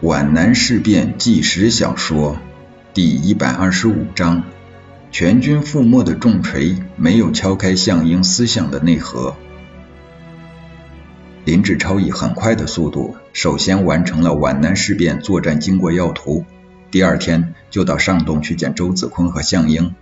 [0.00, 2.38] 皖南事变纪实小说
[2.94, 4.44] 第一百二十五章：
[5.10, 9.34] 全军覆没的重锤没有敲开项英思想的内核。
[11.44, 16.44] 林志超以很快的速度，首先完成了皖南事变作战经过要图，
[16.92, 19.96] 第二天就到上洞去见周子坤和项英。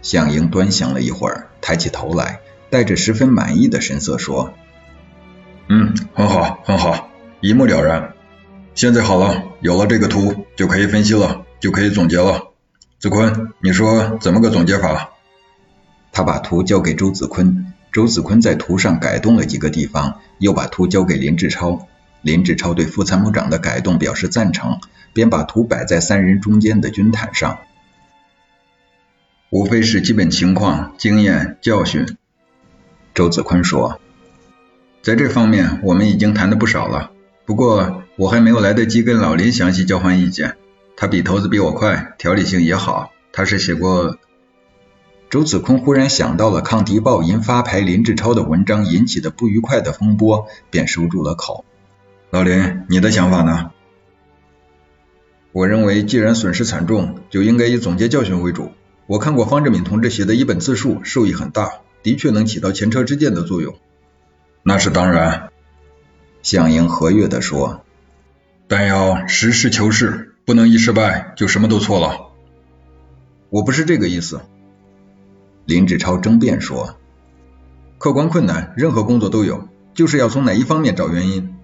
[0.00, 2.40] 项英端详了一会儿，抬起头来，
[2.70, 4.54] 带着十分满意的神色说
[5.68, 7.10] ：“嗯，很好，很好，
[7.42, 8.12] 一目了然。”
[8.74, 12.48] 现在好了，有了这个图就可以分析了，就可以总结了。
[12.98, 15.10] 子坤，你说怎么个总结法？
[16.10, 21.86] 他把图交给周子坤，周子坤在图上改动了几个地方，又把图交给林志超。
[22.20, 24.80] 林志超对副参谋长的改动表示赞成，
[25.12, 27.58] 便把图摆在三人中间的军毯上。
[29.50, 32.16] 无非是基本情况、经验、教训。
[33.14, 34.00] 周子坤说，
[35.00, 37.12] 在这方面我们已经谈的不少了。
[37.44, 40.56] 不过我还没有来得及跟老林详细交换意见，
[40.96, 43.12] 他笔头子比我快，条理性也好。
[43.32, 44.18] 他是写过……
[45.30, 51.64] 周子坤忽然想到了《抗敌报》银发牌林志超的文章引起的不愉快的风波，便收住了口。
[52.30, 53.72] 老林，你的想法呢？
[55.50, 58.70] 我认为，既然损失惨重，就应该以总结教训为主。
[59.06, 63.74] 我看过方志敏同志写的一本自述，受益很大，的确能起到前车之鉴的作用。
[64.62, 65.50] 那是当然。
[66.42, 67.83] 向英和悦地说
[68.66, 72.32] ：“但要实事求是，不能一失败就什么都错了。”
[73.50, 74.40] 我不是这个意思。
[75.66, 76.96] 林志超争辩说
[77.98, 81.54] ：“客观困难，任何工作都有，就是要从哪一方面找原因。”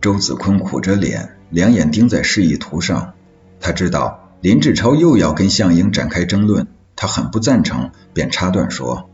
[0.00, 3.14] 周子坤苦着脸，两眼盯在示意图上。
[3.60, 6.66] 他知道林志超又要跟项英展开争论，
[6.96, 9.10] 他很不赞成，便插断说：“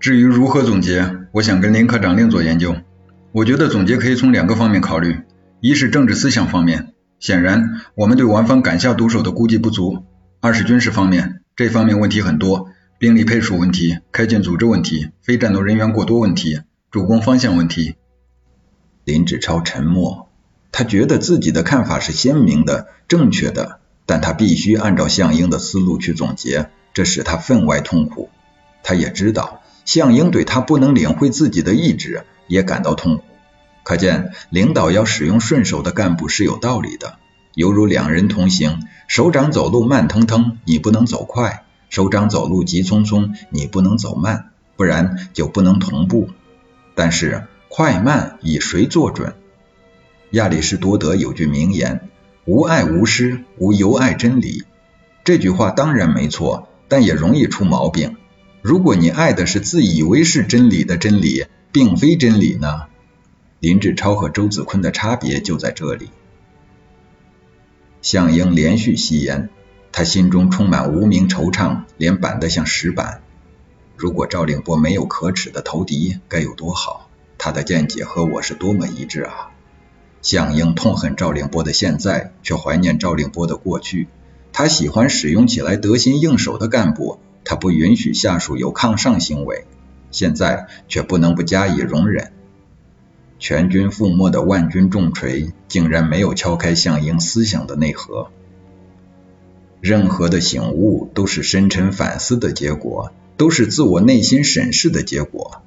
[0.00, 2.74] 至于如何总结，我想跟林科长另做研究。”
[3.32, 5.20] 我觉得总结可以从两个方面考虑，
[5.60, 10.04] 一是政治思想方面，显然我们对王方敢下毒手的估计不足；
[10.40, 12.68] 二是军事方面，这方面问题很多，
[12.98, 16.60] 兵力配属问题、开建组织问题、非战斗人员过多问题、
[16.92, 17.96] 主攻方向问题。
[19.04, 20.28] 林志超沉默，
[20.70, 28.30] 他觉得自己的看法是鲜明的、正确的，但他必须按照项英的思路去总结，这使他分外痛苦。
[28.84, 32.24] 他也知道项英对他不能领会自己的意志。
[32.48, 33.24] 也感到痛苦，
[33.88, 37.16] 可见领导要使用顺手的干部是有道理的。
[37.54, 46.28] 犹如两人同行，首长走路慢腾腾，你不能走快；首长走路急匆匆，你不能走慢，不然就不能同步。
[46.94, 49.32] 但是快慢以谁做准？
[50.32, 52.10] 亚里士多德有句名言
[52.44, 54.64] ：“无爱无师，无由爱真理。”
[55.24, 58.16] 这句话当然没错，但也容易出毛病。
[58.60, 62.82] 如果你爱的是自以为是真理的真理，并非真理呢？
[63.60, 66.10] 林志超和周子坤的差别就在这里。
[68.02, 69.48] 项英连续吸烟，
[69.90, 73.20] 他心中充满无名惆怅，脸板得像石板。
[73.96, 77.10] 如果赵令波没有可耻的投敌，该有多好！
[77.36, 79.50] 他的见解和我是多么一致啊！
[80.22, 84.06] 项英痛恨赵令波的现在，却怀念赵令波的过去。
[84.52, 89.66] 他喜欢使用起来得心应手的干部，他不允许下属有抗上行为。
[90.12, 92.32] 现在却不能不加以容忍。
[93.38, 98.30] 全军覆没的万军重锤，竟然没有敲开项英思想的内核。
[99.80, 105.62] 任何的醒悟都是深沉反思的结果，都是自我内心审视的结果。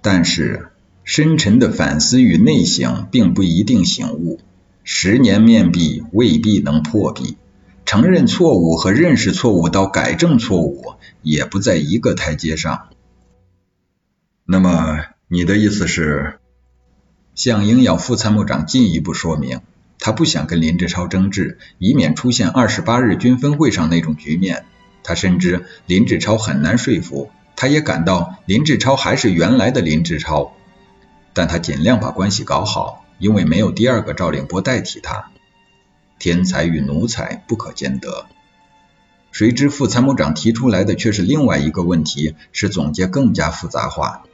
[0.00, 0.68] 但是，
[1.04, 4.40] 深沉的反思与内省并不一定醒悟。
[4.82, 7.36] 十年面壁未必能破壁。
[7.84, 12.88] 承认错误和认识错误到改正错误，也不在一个台阶上。
[14.46, 16.39] 那么你的意思是，
[17.34, 19.60] 向英要副参谋长进一步说明，
[19.98, 24.64] 他不想跟林志超争执，以免出现二十八日军分会上那种局面。
[25.02, 30.52] 他深知林志超很难说服，他也感到林志超还是原来的林志超，
[31.32, 35.30] 但他尽量把关系搞好，因为没有第二个赵令波代替他。
[36.18, 38.26] 天才与奴才不可兼得。
[39.32, 44.24] 谁知副参谋长提出来的却是另外一个问题，使总结更加复杂化。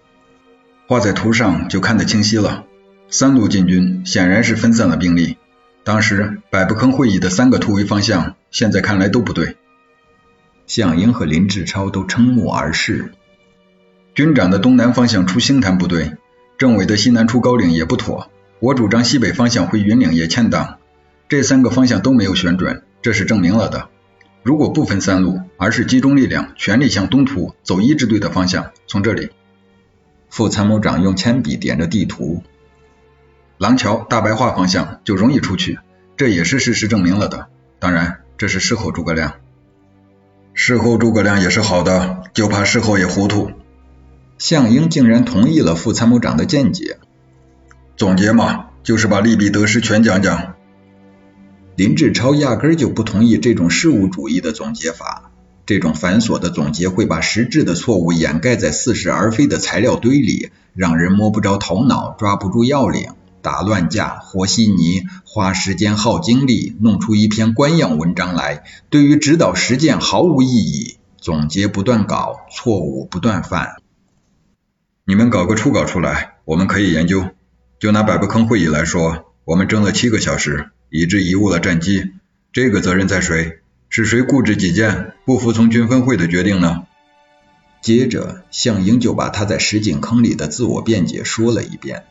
[0.89, 2.65] 画在图上就看得清晰了。
[3.09, 5.37] 三路进军显然是分散了兵力。
[5.85, 9.57] 当时百步坑会议的三个突围方向，现在看来都不对。
[10.67, 13.13] 项英和林志超都瞠目而视。
[14.15, 16.17] 军长的东南方向出星潭不对，
[16.59, 18.31] 政委的西南出高岭也不妥。
[18.59, 20.79] 我主张西北方向回云岭也欠当。
[21.29, 23.89] 这三个方向都没有选准，这是证明了的。
[24.43, 29.31] 如果不分三路，而是集中力量，全力向东突，走一支队的方向，从这里。
[30.31, 32.43] 副参谋长用铅笔点着地图，
[33.59, 35.79] 廊桥大白话方向就容易出去，
[36.17, 37.49] 这也是事实证明了的。
[37.79, 39.35] 当然，这是事后诸葛亮。
[40.53, 43.51] 事后诸葛亮也是好的，就怕事后也糊涂。
[44.39, 46.99] 项英竟然同意了副参谋长的见解。
[47.97, 50.55] 总结嘛，就是把利弊得失全讲讲。
[51.77, 55.31] 林志超压根就不同意这种事物主义的总结法，
[55.65, 63.13] 这种繁琐的总结会把实质的错误掩盖在似是而非的材料堆里，让人摸不着头脑，抓不住要领，
[63.43, 70.99] 打乱架，和稀泥，花时间耗精力，弄出一篇官样文章来，对于指导实践毫无意义。
[71.19, 73.77] 总结不断搞，错误不断犯。
[75.05, 77.31] 你们搞个初稿出来，我们可以研究。
[77.79, 80.71] 就拿百步坑会议来说，我们争了七个小时。
[80.89, 82.13] 以致贻误了战机，
[82.53, 83.59] 这个责任在谁？
[83.89, 86.85] 是谁固执己见，不服从军分会的决定呢？
[87.83, 92.05] 接着，项英就把他在石井坑里的自我辩解说了一遍。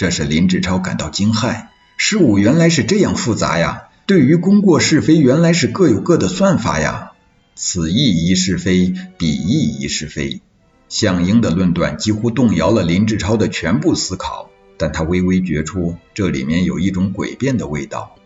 [0.00, 1.66] 这使林志超感到惊骇，
[1.98, 3.82] 事物原来是这样复杂呀！
[4.06, 7.12] 对于功过是非，原来是各有各的算法呀！
[7.54, 10.40] 此意一是非，彼意一是非。
[10.88, 14.48] 项英的论断几乎动摇了林志超的全部思考，
[14.78, 18.16] 但他微微觉出这里面有一种诡辩的味道。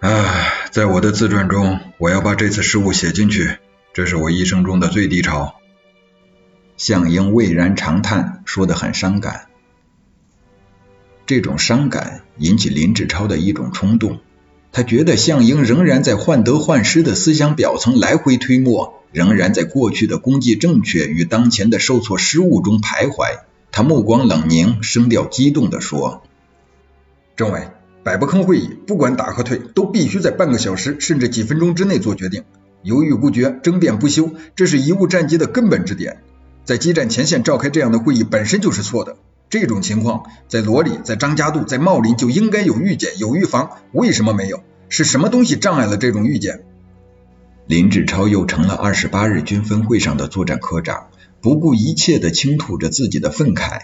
[0.00, 3.56] 唉，在我的自传中，我要把这次失误写进去。
[3.94, 5.54] 这是我一生中的最低潮。
[6.76, 9.46] 项英巍然长叹，说得很伤感。
[11.30, 14.18] 这种伤感引起林志超的一种冲动，
[14.72, 23.42] 他觉得项英仍然在患得患失的思想表层来回推磨，仍然在过去的功绩正确与当前的受挫失误中徘徊。
[23.70, 26.24] 他目光冷凝，声调激动地说
[27.36, 27.68] ：“政委。”
[28.02, 32.42] 百步坑会议，不管打和退，都必须在半个小时甚至几分钟之内做决定。
[32.82, 36.24] 犹豫不决，争辩不休，这是贻误战机的根本之点。
[36.64, 39.16] 在激战前线召开这样的会议本身就是错的。
[39.50, 44.62] 这种情况在罗里、在张家渡、在茂林就应该有预检、有预防，为什么没有？
[44.88, 46.64] 是什么东西障碍了这种预检？
[47.66, 51.08] 林志超又成了二十八日军分会上的作战科长，
[51.40, 53.82] 不顾一切地倾吐着自己的愤慨。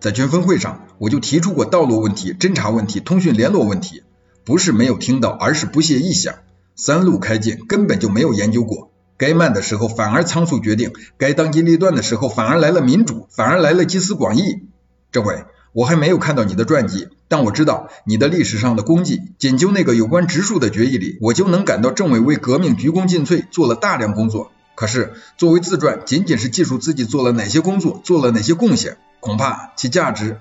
[0.00, 4.02] 在军分会上，我就提出过道路问题、侦察问题、通讯联络问题，
[4.44, 6.34] 不是没有听到，而是不屑一想。
[6.76, 8.87] 三路开进根本就没有研究过，
[9.18, 14.62] 该慢的时候反而仓促决定，该当机立断的时候反而来了民主，反而来了集思广益。
[15.10, 19.20] 政委，我还没有看到你的传记，但我知道你的历史上的功绩。
[19.38, 24.52] 仅就那个有关植树的决议里，我就能感到政委为革命鞠躬尽瘁，做了大量工作。
[24.76, 28.98] 可是作为自传，仅仅是记述自己做了哪些工作，做了哪些贡献。
[29.18, 30.38] 恐怕其价值。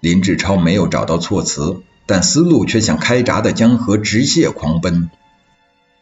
[0.00, 5.10] 林志超没有找到措辞，但思路却像开闸的江河直泻狂奔。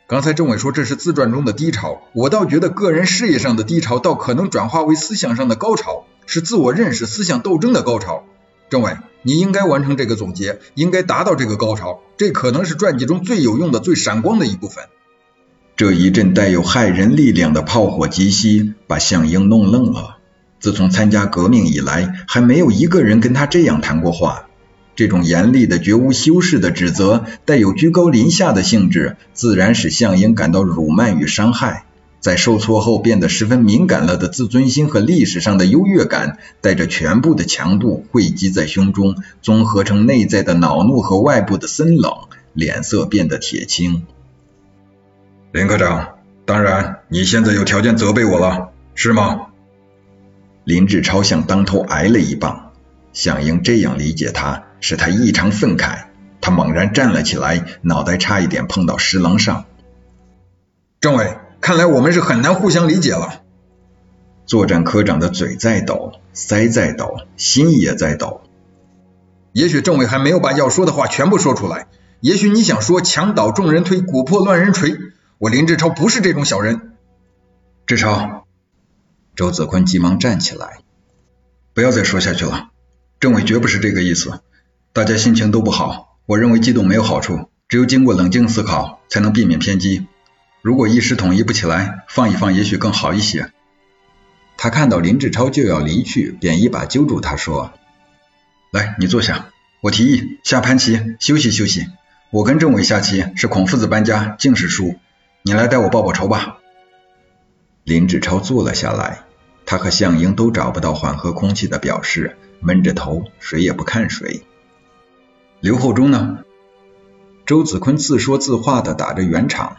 [0.07, 8.25] 刚才政委说这是自传中的低潮，我倒觉得个人事业上的低潮，倒可能转化为思想上的高潮，是自我认识、思想斗争的高潮。
[8.69, 14.85] 政委，你应该完成这个总结，应该达到这个高潮，这可能是传记中最有用的、最闪光的一部分。
[15.75, 20.19] 这一阵带有骇人力量的炮火急袭，把项英弄愣了。
[20.61, 24.49] 自从参加革命以来，还没有一个人跟他这样谈过话。
[24.97, 31.87] 这种严厉的、绝无修饰的指责，带有居高临下的性质，自然使项英感到辱骂与伤害。
[32.21, 42.13] 在受挫后变得十分敏感了的自尊心和历史上的优越感，带着全部的强度汇集在胸中，综合成内在的恼怒和外部的森冷，
[42.55, 44.07] 脸色变得铁青。
[45.53, 46.15] 林科长，
[46.47, 49.49] 当然，你现在有条件责备我了，是吗？
[50.65, 52.73] 林志超向当头挨了一棒，
[53.13, 56.09] 向英这样理解他，使他异常愤慨。
[56.43, 59.65] 他猛然站了起来，脑袋差一点碰到石棱上。
[61.01, 63.41] 政委，看来我们是很难互相理解了。
[64.45, 68.43] 作战科长的嘴在抖，腮在抖，心也在抖。
[69.53, 71.87] 也许政委还没有把要说的话全部说出来。
[72.21, 74.99] 也许你想说“墙倒众人推，鼓破乱人锤”。
[75.39, 76.93] 我林志超不是这种小人。
[77.87, 78.45] 志超。
[79.35, 80.81] 周子坤急忙站起来，
[81.73, 82.69] 不要再说下去了。
[83.19, 84.43] 政委绝不是这个意思。
[84.95, 90.07] 大家心情都不好，我认为激动没有好处，只有经过冷静思考，才能避免偏激。
[90.63, 93.51] 如果一时统一不起来，放一放也许更好一些。
[94.57, 97.73] 他看到林志超就要离去，便一把揪住他说
[98.71, 99.47] ：“来，你坐下。
[99.81, 101.89] 我提议下盘棋，休息休息。
[102.31, 104.95] 我跟政委下棋是孔夫子搬家，净是输。
[105.43, 106.59] 你来带我报报仇吧。”
[107.83, 109.25] 林志超坐了下来，
[109.67, 114.45] 他和向英都找不到缓和空气的表示，闷着头，谁也不看谁。
[115.65, 116.41] 刘厚忠呢？
[117.47, 119.79] 周子坤自说自话的打着圆场。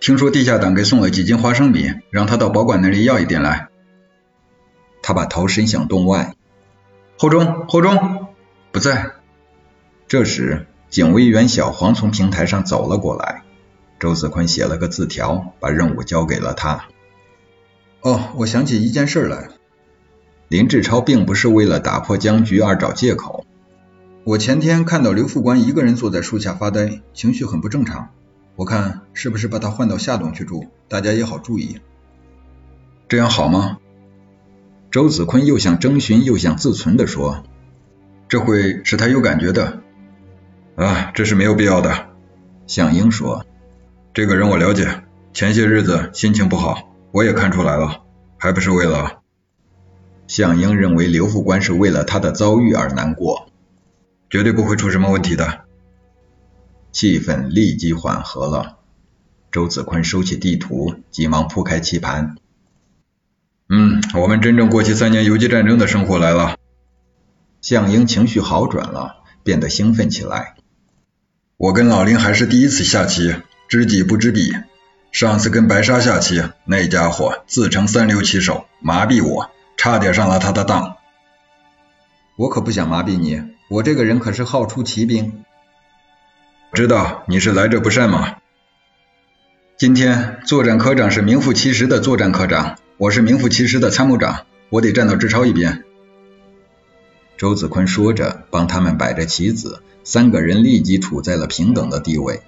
[0.00, 3.68] 听说地下党给送了几斤花生米，让他到保管那里要一点来。
[5.00, 6.34] 他把头伸向洞外。
[7.16, 8.26] 厚忠，厚忠
[8.72, 9.12] 不在。
[10.08, 13.44] 这时，警卫员小黄从平台上走了过来，
[14.00, 16.86] 周子坤写了个字条，把任务交给了他。
[18.00, 19.50] 哦，我想起一件事来。
[20.48, 23.46] 林志超并不是为了打破僵局而找借口。
[24.22, 28.10] 我前天看到刘副官一个人坐在树下发呆，情绪很不正常。
[28.54, 31.80] 我看是不是把他换到下洞去住，大家也好注意。
[33.08, 33.78] 这样好吗？
[34.90, 37.44] 周子坤又想征询又想自存的说
[38.28, 39.80] ：“这会使他有感觉的。”
[40.76, 42.08] 啊，这是没有必要的。
[42.66, 43.46] 向英说
[44.12, 48.02] ：“这个人我了解，前些日子心情不好，我也看出来了，
[48.36, 49.22] 还不是为了……”
[50.28, 53.46] 向英认为刘副官是为了他的遭遇而难过，
[54.30, 55.64] 绝对不会出什么问题的。
[56.92, 58.78] 气氛立即缓和了。
[59.50, 62.36] 周子坤收起地图，急忙铺开棋盘。
[63.68, 66.56] 嗯，我们真正过起三年游击战争的生活来了。
[67.60, 70.54] 向英情绪好转了，变得兴奋起来。
[71.56, 73.34] 我跟老林还是第一次下棋，
[73.68, 74.54] 知己不知彼。
[75.12, 80.96] 上次跟白沙下棋，那家伙自称三流棋手，麻痹我，差点上了他的当。
[82.40, 85.44] 我可不想麻痹你，我这个人可是好出奇兵。
[86.72, 88.36] 知道你是来者不善嘛。
[89.76, 92.78] 今天作战科长是名副其实的作战科长。
[92.96, 95.84] 我是名副其实的参谋长，我得站到志超一边。
[97.36, 102.40] 周子坤说着，帮他们摆着棋子，三个人立即处在了平等的地位。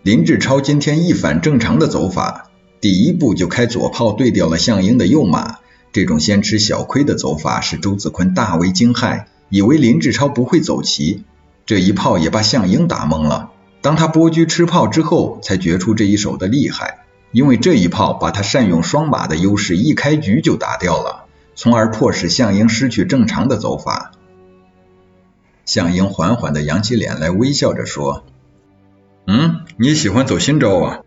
[0.00, 5.58] 林志超今天一反正常的走法，第一步就开左炮对掉了项英的右马，
[5.96, 11.24] 这种先吃小亏的走法使周子坤大为惊骇，以为林志超不会走棋，
[11.64, 13.50] 这一炮也把项英打懵了。
[13.80, 17.06] 当他拨车吃炮之后，才觉出这一手的厉害。
[17.32, 21.24] 因为这一炮把他善用双马的优势一开局就打掉了，
[21.54, 24.12] 从而迫使项英失去正常的走法。
[25.64, 28.26] 项英缓缓地扬起脸来，微笑着说
[29.26, 31.00] ：“嗯，你喜欢走新招啊？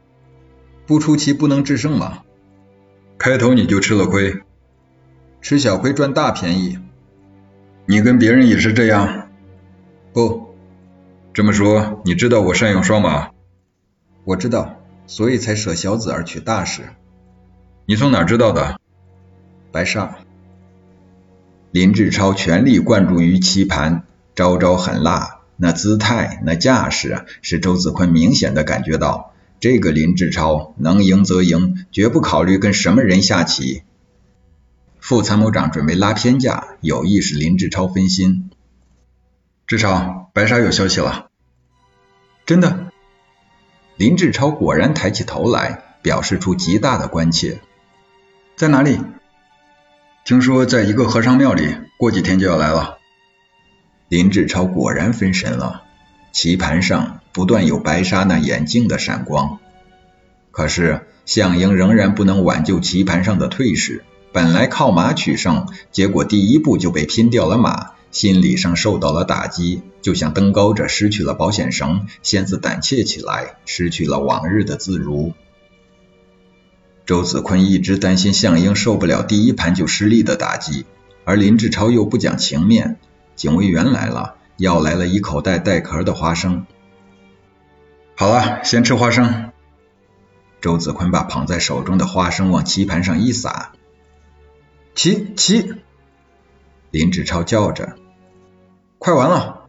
[0.87, 2.23] 不出奇不能制胜嘛。
[3.19, 4.41] 开头你就吃了亏，
[5.41, 6.79] 吃小亏赚大便宜。
[7.85, 9.29] 你跟别人也是这样？
[10.13, 10.55] 不，
[11.33, 13.29] 这么说你知道我善用双马？
[14.25, 14.75] 我知道。”
[15.09, 16.83] 所以才舍小子而取大事。
[17.87, 18.79] 你从哪知道的？
[19.71, 20.19] 白沙。
[21.71, 24.03] 林志超全力灌注于棋盘，
[24.35, 33.81] 招招狠辣，那姿态、那架势，使周子坤明显的感觉到，这个林志超能赢则赢，绝不考虑跟什么人下棋。
[35.09, 38.51] 副参谋长准备拉偏架，有意使林志超分心。
[39.65, 41.31] 志超，白沙有消息了。
[42.45, 42.91] 真的？
[43.97, 47.59] 林志超果然抬起头来，表示出极大的关切。
[48.55, 48.99] 在哪里？
[50.25, 52.99] 听说在一个和尚庙里，过几天就要来了。
[54.09, 55.85] 林志超果然分神了，
[56.31, 59.57] 棋盘上不断有白沙那眼镜的闪光。
[60.51, 67.91] 可是项英仍然不能挽救棋盘上的退势，本来靠马取胜，结果第一步就被拼掉了马。
[68.11, 75.33] 心理上受到了打击，就像登高者失去了保险绳，先自胆怯起来，失去了往日的自如。
[77.05, 80.85] 周子坤一直担心项英受不了第一盘就失利的打击，
[81.23, 82.97] 而林志超又不讲情面。
[83.35, 86.65] 警卫员来了，要来了一口袋带壳的花生。
[88.15, 89.51] 好了，先吃花生。
[90.61, 93.73] 周子坤把捧在手中的花生往棋盘上一撒，
[95.01, 95.75] 棋棋。
[96.91, 97.95] 林志超叫着
[98.99, 99.61] ：“快完了，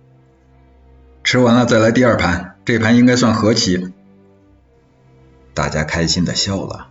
[1.23, 3.93] 吃完了再来第二盘，这盘应该算和棋。”
[5.55, 6.89] 大家开心的笑了。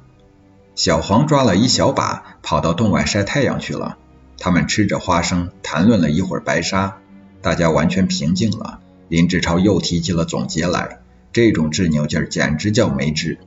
[0.74, 3.98] 小黄抓了一小把，跑到洞外晒太阳去了。
[4.38, 7.00] 他们吃着花生，谈论了一会儿白沙，
[7.42, 8.80] 大家完全平静了。
[9.10, 11.02] 林志超又提起了总结来，
[11.34, 13.38] 这种执拗劲儿简直叫没治。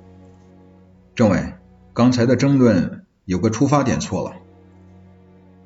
[1.15, 1.55] 政委，
[1.95, 4.37] 刚才的争论有个出发点错了。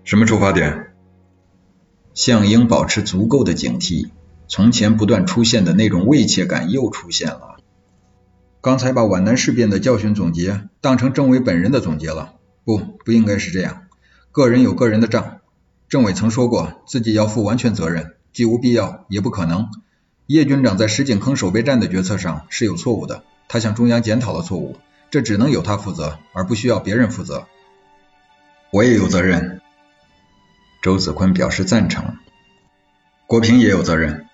[0.06, 0.92] 什么出发点？
[2.14, 4.10] 项英保持足够的警惕，
[4.46, 7.56] 从前不断出现的那种畏怯感又出现了。
[8.60, 12.34] 刚才把皖南事变的教训总结当成政委本人的总结了，
[12.64, 13.88] 不，不应该是这样。
[14.30, 15.38] 个人有个人的账，
[15.88, 19.66] 政委曾说过自己要负完全责任，既无必要也不可能。
[20.26, 24.76] 叶军长在石井坑守备战的决策上是有错误的，他向中央检讨了错误，
[25.10, 27.46] 这只能由他负责，而不需要别人负责。
[28.70, 29.55] 我也有责任。
[30.86, 32.14] 周子坤表示赞成，
[33.26, 34.26] 国平也有责任，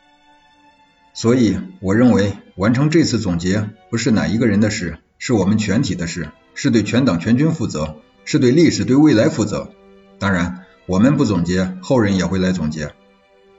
[1.15, 9.71] 所以我认为完成这次总结不是哪一个人的事，是我们全体的事，是对全党全军负责，是对历史对未来负责。
[10.19, 12.93] 当然，我们不总结，后人也会来总结。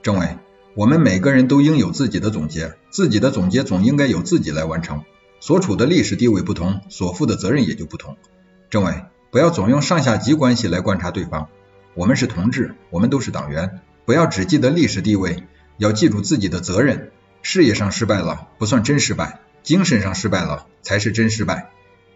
[0.00, 0.38] 政委，
[0.76, 5.02] 我们每个人都应有自己的总结，自己的总结总应该由自己来完成。
[5.40, 8.16] 所处的历史地位不同，所负的责任也就不同。
[8.70, 11.48] 政委，不要总用上下级关系来观察对方。
[11.94, 15.44] 我们是同志，我们都是党员，不要只记得历史地位，
[15.78, 17.10] 要记住自己的责任。
[17.42, 21.70] 事业上失败了不算真失败，精神上失败了才是真失败。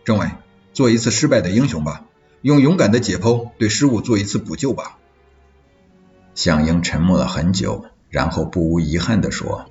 [0.04, 0.30] 政委，
[0.72, 2.04] 做一次失败的英雄吧，
[2.42, 4.98] 用勇敢的解剖对失误做一次补救吧。
[6.34, 7.86] 向英沉默了很久。
[8.10, 9.70] 然后不无遗憾地说：“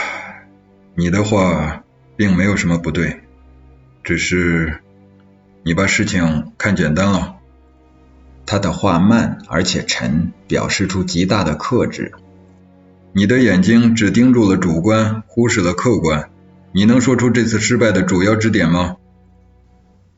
[0.96, 1.84] 你的话
[2.16, 3.20] 并没有什么不对，
[4.02, 4.80] 只是
[5.62, 7.36] 你把事情看简单了。”
[8.46, 12.12] 他的话慢而且沉，表示出极大的克制。
[13.12, 16.30] 你的眼睛只盯住了主观，忽视了客观。
[16.72, 18.96] 你能说出这次失败的主要支点吗？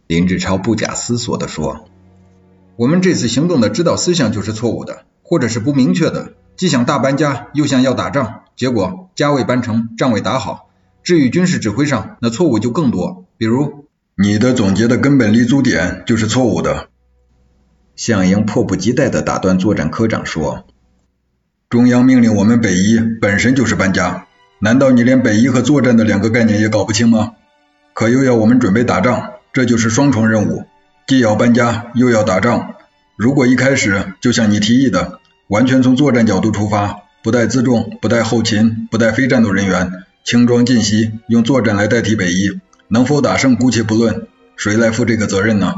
[0.06, 1.88] 林志超不假思索地说
[2.76, 10.70] ：“我们这次行动的指导思想就是错误的。”或者是不明确的，既想大搬家，又想要打仗，结果家未搬成，仗未打好。
[11.02, 13.24] 至于军事指挥上，那错误就更多。
[13.36, 16.88] 比如，你的总结的根本立足点就是错误的。
[17.96, 20.66] 项英迫不及待地打断作战科长说
[21.68, 24.26] ：“中央命令我们北一本身就是搬家，
[24.60, 27.32] 难道你连北一和作战的两个概念也搞不清吗？
[27.94, 30.64] 可又要我们准备打仗，这就是双重任务，
[31.06, 32.74] 既要搬家又要打仗。”
[33.16, 39.90] 如果一开始就像你提议的，完全从作战角度出发，不带辎重，不带后勤，不带非战斗人员，
[40.22, 44.26] 轻装进袭，用作战来代替北一，能否打胜姑且不论，
[44.56, 45.76] 谁来负这个责任呢？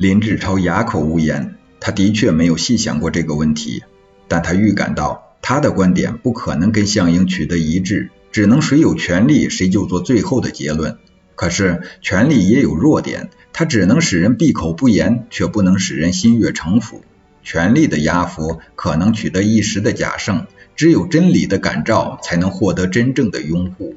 [0.00, 3.82] 林志超哑口无言，他的确没有细想过这个问题，
[4.28, 10.96] 但他预感到他的观点不可能跟项英取得一致，只能谁有权利谁就做最后的结论。
[11.36, 17.02] 可是权力也有弱点，它只能使人闭口不言，却不能使人心悦诚服。
[17.42, 23.96] 权力的压服可能取得一时的假胜，只有真理的感召才能获得真正的拥护。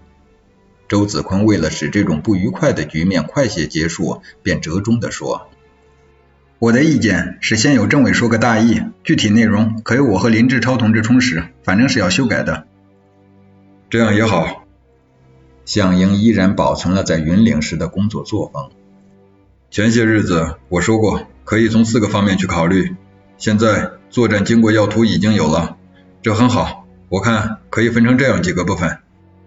[0.90, 5.48] 周子坤为了使这种不愉快的局面快些结束，便折中地说
[6.64, 12.68] ：“我的意见是先有政委说个大意，具体内容可由我和林志超同志充实，反正是要修改的。
[13.90, 14.64] 这样也好。”
[15.66, 18.70] 项英依然保存了在云岭时的工作作风。
[19.72, 22.96] 前些日子我说过，可以从四个方面去考虑。
[23.38, 25.76] 现在作战经过要图已经有了，
[26.22, 26.88] 这很好。
[27.10, 29.00] 我看可以分成这样几个部分。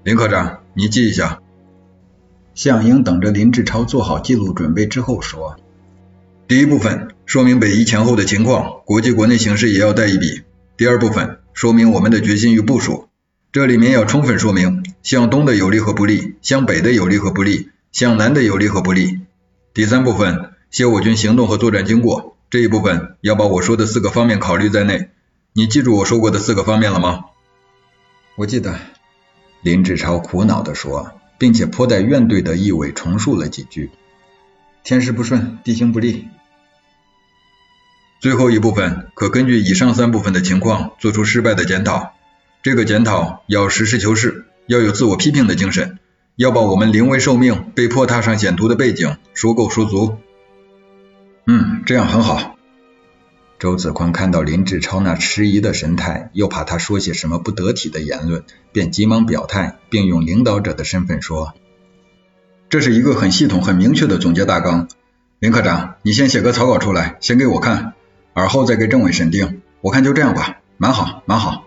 [0.05, 1.41] 林科长，你记一下。
[2.55, 5.57] 项英等着林志超做好记录准备之后说：
[6.49, 10.43] 第一部分说明北移前后的情况，国际国内形势也要带一笔。
[10.77, 13.09] 第二部分说明我们的决心与部署。
[13.51, 19.23] 这里面要充分说明向东的有利和不利，向北的有利和不利，向南的有利和不利。
[19.75, 25.09] 第三部分写我军行动和作战经过，这一部分要把我说的四个方面考虑在内。
[25.53, 27.25] 你记住我说过的四个方面了吗？
[28.37, 28.79] 我记得。
[29.63, 33.91] 林志超苦恼地说，并且颇带怨怼的意味重述了几句：
[34.85, 36.29] 天时不顺，地形不利。
[38.27, 42.15] 最后一部分可根据以上三部分的情况做出失败的检讨。
[42.61, 46.01] 这个检讨要实事求是，要有自我批评的精神，
[46.35, 50.17] 要把我们临危受命、被迫踏上险途的背景说够说足。
[51.47, 52.57] 嗯，这样很好。
[53.61, 61.55] 周子宽看到林志超那迟疑的神态，又怕他说些什么不得体的言论，便急忙表态，并用领导者的身份说
[62.71, 64.89] ：“这是一个很系统、很明确的总结大纲。
[65.39, 67.93] 林科长，你先写个草稿出来，先给我看，
[68.37, 69.63] 而后再给政委审定。
[69.81, 71.65] 我看就这样吧，蛮好，蛮好。”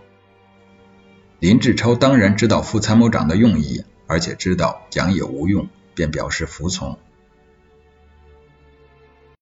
[1.40, 6.96] 林志超当然知道副参谋长的用意，而且知道讲也无用，便表示服从。